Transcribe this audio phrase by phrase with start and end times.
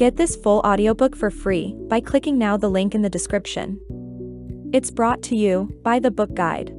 [0.00, 3.78] Get this full audiobook for free by clicking now the link in the description.
[4.72, 6.74] It's brought to you by the book guide.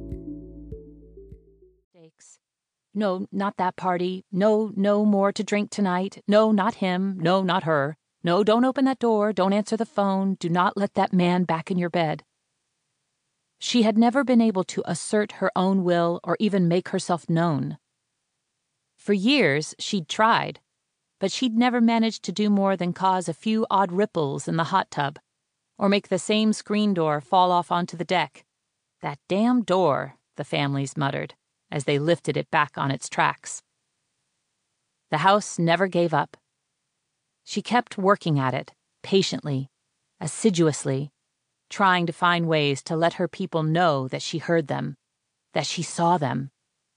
[2.92, 4.24] No, not that party.
[4.32, 6.20] No, no more to drink tonight.
[6.26, 7.16] No, not him.
[7.20, 7.96] No, not her.
[8.24, 9.32] No, don't open that door.
[9.32, 10.34] Don't answer the phone.
[10.40, 12.24] Do not let that man back in your bed.
[13.60, 17.78] She had never been able to assert her own will or even make herself known.
[18.96, 20.58] For years, she'd tried,
[21.22, 24.64] but she'd never managed to do more than cause a few odd ripples in the
[24.74, 25.20] hot tub,
[25.78, 28.44] or make the same screen door fall off onto the deck.
[29.02, 31.34] That damn door, the families muttered
[31.70, 33.62] as they lifted it back on its tracks.
[35.12, 36.36] The house never gave up.
[37.44, 38.72] She kept working at it,
[39.04, 39.70] patiently,
[40.20, 41.12] assiduously,
[41.70, 44.96] trying to find ways to let her people know that she heard them,
[45.54, 46.50] that she saw them,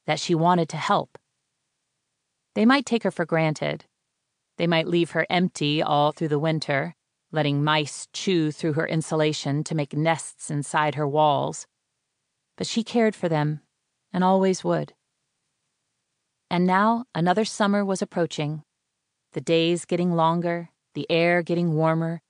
[0.07, 1.15] that she wanted to help.
[2.55, 3.85] They might take her for granted.
[4.57, 6.95] They might leave her empty all through the winter,
[7.31, 11.67] letting mice chew through her insulation to make nests inside her walls.
[12.57, 13.61] But she cared for them
[14.13, 14.93] and always would.
[16.49, 18.63] And now another summer was approaching,
[19.33, 22.21] the days getting longer, the air getting warmer,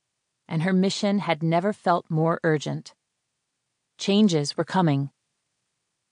[0.47, 2.95] and her mission had never felt more urgent.
[3.99, 5.11] Changes were coming.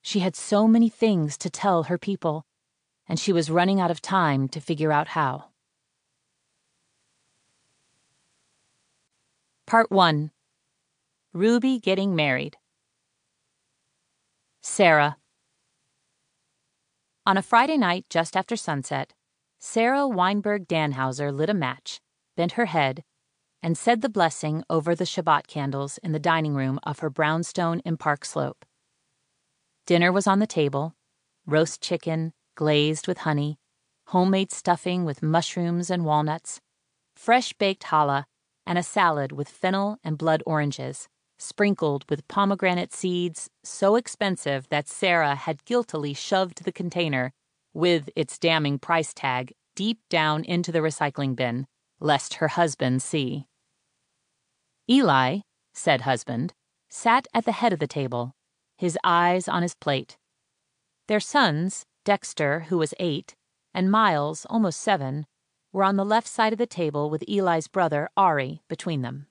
[0.03, 2.45] She had so many things to tell her people,
[3.07, 5.52] and she was running out of time to figure out how.
[9.73, 10.29] Part 1
[11.33, 12.57] Ruby Getting Married.
[14.61, 15.17] Sarah.
[17.25, 19.13] On a Friday night just after sunset,
[19.57, 21.99] Sarah Weinberg Danhauser lit a match,
[22.37, 23.03] bent her head,
[23.63, 27.79] and said the blessing over the Shabbat candles in the dining room of her brownstone
[27.79, 28.65] in Park Slope.
[29.87, 30.93] Dinner was on the table
[31.47, 33.57] roast chicken, glazed with honey,
[34.09, 36.61] homemade stuffing with mushrooms and walnuts,
[37.15, 38.25] fresh baked challah,
[38.65, 41.07] and a salad with fennel and blood oranges
[41.43, 47.33] sprinkled with pomegranate seeds so expensive that Sarah had guiltily shoved the container,
[47.73, 51.67] with its damning price tag, deep down into the recycling bin,
[51.99, 53.45] lest her husband see.
[54.89, 55.39] Eli,
[55.73, 56.53] said husband,
[56.89, 58.33] sat at the head of the table,
[58.77, 60.17] his eyes on his plate.
[61.07, 63.35] Their sons, Dexter, who was eight,
[63.73, 65.25] and Miles, almost seven,
[65.73, 69.27] were on the left side of the table with Eli's brother, Ari, between them.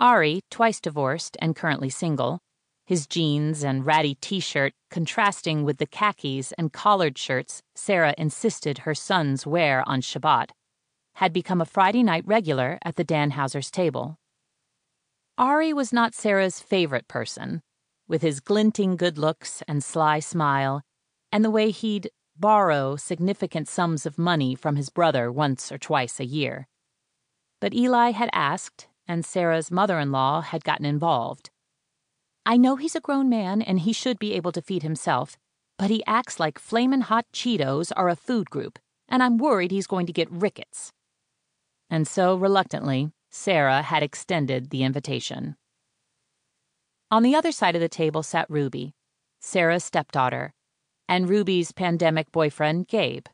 [0.00, 2.40] Ari, twice divorced and currently single,
[2.84, 8.78] his jeans and ratty t shirt contrasting with the khakis and collared shirts Sarah insisted
[8.78, 10.50] her sons wear on Shabbat,
[11.14, 14.16] had become a Friday night regular at the Danhausers' table.
[15.36, 17.60] Ari was not Sarah's favorite person,
[18.08, 20.82] with his glinting good looks and sly smile,
[21.30, 22.10] and the way he'd
[22.40, 26.68] borrow significant sums of money from his brother once or twice a year.
[27.60, 31.50] But Eli had asked, and Sarah's mother in law had gotten involved.
[32.46, 35.36] I know he's a grown man and he should be able to feed himself,
[35.76, 38.78] but he acts like flamin' hot Cheetos are a food group,
[39.08, 40.92] and I'm worried he's going to get rickets.
[41.90, 45.56] And so, reluctantly, Sarah had extended the invitation.
[47.10, 48.92] On the other side of the table sat Ruby,
[49.40, 50.52] Sarah's stepdaughter,
[51.08, 53.26] and Ruby's pandemic boyfriend, Gabe.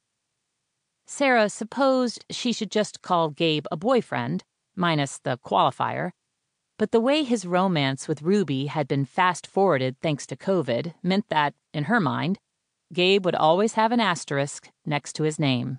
[1.07, 6.13] Sarah supposed she should just call Gabe a boyfriend, minus the qualifier.
[6.79, 11.29] But the way his romance with Ruby had been fast forwarded thanks to COVID meant
[11.29, 12.39] that, in her mind,
[12.93, 15.79] Gabe would always have an asterisk next to his name.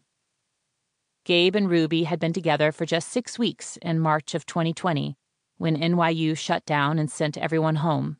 [1.23, 5.17] Gabe and Ruby had been together for just six weeks in March of 2020,
[5.57, 8.17] when NYU shut down and sent everyone home.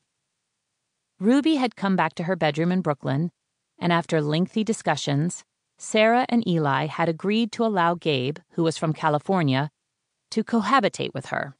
[1.20, 3.32] Ruby had come back to her bedroom in Brooklyn,
[3.80, 5.44] and after lengthy discussions,
[5.78, 9.70] Sarah and Eli had agreed to allow Gabe, who was from California,
[10.32, 11.56] to cohabitate with her.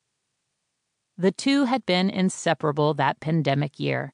[1.18, 4.14] The two had been inseparable that pandemic year,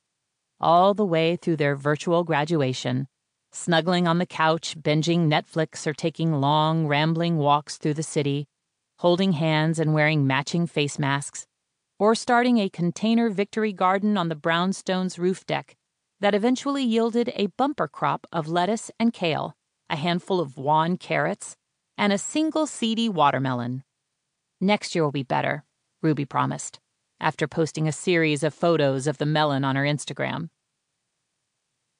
[0.59, 3.07] all the way through their virtual graduation,
[3.51, 8.47] snuggling on the couch, binging Netflix, or taking long, rambling walks through the city,
[8.99, 11.47] holding hands and wearing matching face masks,
[11.97, 15.75] or starting a container victory garden on the brownstone's roof deck
[16.21, 19.55] that eventually yielded a bumper crop of lettuce and kale,
[19.89, 21.57] a handful of wan carrots,
[21.97, 23.83] and a single seedy watermelon.
[24.61, 25.65] Next year will be better,
[26.01, 26.79] Ruby promised,
[27.19, 30.49] after posting a series of photos of the melon on her Instagram.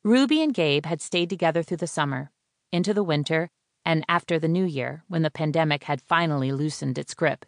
[0.04, 2.32] Ruby and Gabe had stayed together through the summer,
[2.72, 3.50] into the winter,
[3.84, 7.46] and after the new year, when the pandemic had finally loosened its grip.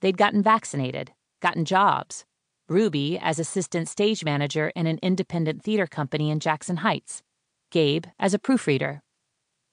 [0.00, 2.24] They'd gotten vaccinated, gotten jobs.
[2.72, 7.22] Ruby as assistant stage manager in an independent theater company in Jackson Heights,
[7.70, 9.02] Gabe as a proofreader.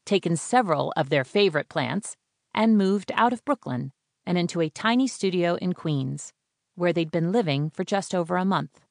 [0.05, 2.17] Taken several of their favorite plants
[2.53, 3.93] and moved out of Brooklyn
[4.25, 6.33] and into a tiny studio in Queens,
[6.75, 8.81] where they'd been living for just over a month.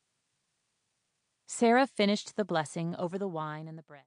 [1.46, 3.96] Sarah finished the blessing over the wine and the bread.